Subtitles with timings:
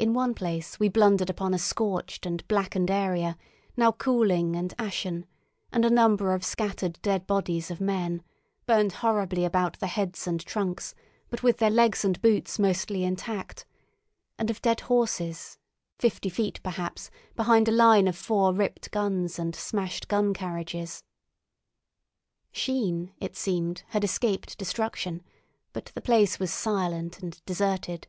[0.00, 3.36] In one place we blundered upon a scorched and blackened area,
[3.76, 5.24] now cooling and ashen,
[5.70, 8.24] and a number of scattered dead bodies of men,
[8.66, 10.96] burned horribly about the heads and trunks
[11.30, 13.64] but with their legs and boots mostly intact;
[14.36, 15.58] and of dead horses,
[15.96, 21.04] fifty feet, perhaps, behind a line of four ripped guns and smashed gun carriages.
[22.50, 25.22] Sheen, it seemed, had escaped destruction,
[25.72, 28.08] but the place was silent and deserted.